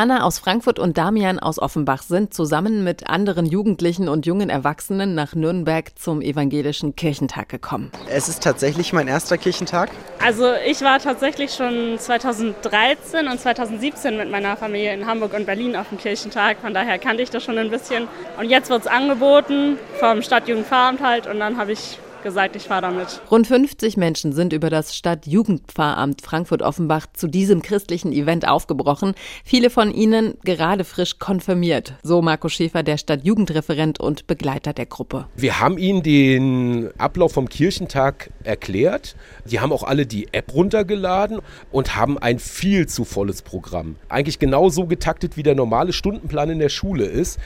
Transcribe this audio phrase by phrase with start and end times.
[0.00, 5.14] Anna aus Frankfurt und Damian aus Offenbach sind zusammen mit anderen Jugendlichen und jungen Erwachsenen
[5.14, 7.92] nach Nürnberg zum evangelischen Kirchentag gekommen.
[8.08, 9.90] Es ist tatsächlich mein erster Kirchentag.
[10.24, 15.76] Also ich war tatsächlich schon 2013 und 2017 mit meiner Familie in Hamburg und Berlin
[15.76, 16.56] auf dem Kirchentag.
[16.62, 18.08] Von daher kannte ich das schon ein bisschen.
[18.38, 22.82] Und jetzt wird es angeboten vom Stadtjugendpfarramt halt und dann habe ich gesagt, ich fahre
[22.82, 23.20] damit.
[23.30, 29.14] Rund 50 Menschen sind über das Stadtjugendpfarramt Frankfurt-Offenbach zu diesem christlichen Event aufgebrochen.
[29.44, 31.94] Viele von ihnen gerade frisch konfirmiert.
[32.02, 35.26] So Marco Schäfer, der Stadtjugendreferent und Begleiter der Gruppe.
[35.36, 39.16] Wir haben ihnen den Ablauf vom Kirchentag erklärt.
[39.44, 43.96] Die haben auch alle die App runtergeladen und haben ein viel zu volles Programm.
[44.08, 47.38] Eigentlich genauso getaktet, wie der normale Stundenplan in der Schule ist.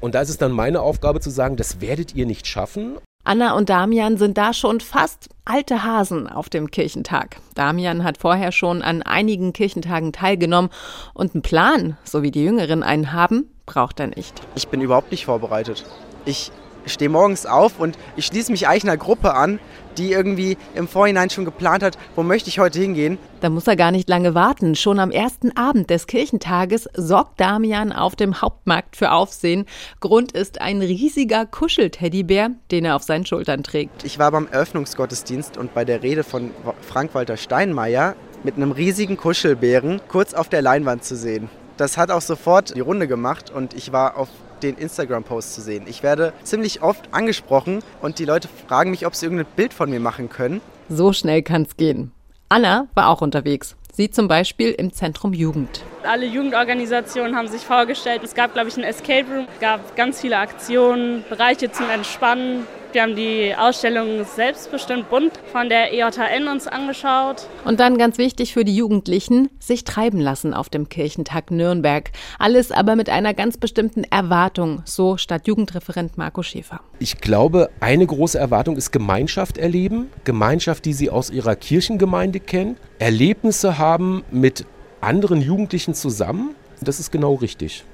[0.00, 2.98] Und da ist es dann meine Aufgabe zu sagen, das werdet ihr nicht schaffen.
[3.28, 7.36] Anna und Damian sind da schon fast alte Hasen auf dem Kirchentag.
[7.54, 10.70] Damian hat vorher schon an einigen Kirchentagen teilgenommen
[11.12, 14.40] und einen Plan, so wie die Jüngeren einen haben, braucht er nicht.
[14.54, 15.84] Ich bin überhaupt nicht vorbereitet.
[16.24, 16.50] Ich
[16.92, 19.58] stehe morgens auf und ich schließe mich eigentlich einer Gruppe an,
[19.98, 23.18] die irgendwie im Vorhinein schon geplant hat, wo möchte ich heute hingehen.
[23.40, 24.74] Da muss er gar nicht lange warten.
[24.74, 29.66] Schon am ersten Abend des Kirchentages sorgt Damian auf dem Hauptmarkt für Aufsehen.
[30.00, 34.04] Grund ist ein riesiger Kuschelteddybär, den er auf seinen Schultern trägt.
[34.04, 36.50] Ich war beim Eröffnungsgottesdienst und bei der Rede von
[36.80, 41.50] Frank-Walter Steinmeier mit einem riesigen Kuschelbären kurz auf der Leinwand zu sehen.
[41.78, 44.28] Das hat auch sofort die Runde gemacht und ich war auf
[44.64, 45.84] den Instagram-Post zu sehen.
[45.86, 49.88] Ich werde ziemlich oft angesprochen und die Leute fragen mich, ob sie irgendein Bild von
[49.88, 50.60] mir machen können.
[50.88, 52.10] So schnell kann es gehen.
[52.48, 53.76] Anna war auch unterwegs.
[53.92, 55.84] Sie zum Beispiel im Zentrum Jugend.
[56.02, 58.22] Alle Jugendorganisationen haben sich vorgestellt.
[58.24, 62.66] Es gab, glaube ich, ein Escape Room, es gab ganz viele Aktionen, Bereiche zum Entspannen,
[62.92, 67.46] wir haben die Ausstellung Selbstbestimmt bunt von der EJN uns angeschaut.
[67.64, 72.10] Und dann ganz wichtig für die Jugendlichen, sich treiben lassen auf dem Kirchentag Nürnberg.
[72.38, 76.80] Alles aber mit einer ganz bestimmten Erwartung, so Stadtjugendreferent Marco Schäfer.
[76.98, 80.10] Ich glaube, eine große Erwartung ist Gemeinschaft erleben.
[80.24, 82.76] Gemeinschaft, die sie aus ihrer Kirchengemeinde kennen.
[82.98, 84.64] Erlebnisse haben mit
[85.00, 86.54] anderen Jugendlichen zusammen.
[86.80, 87.84] Das ist genau richtig.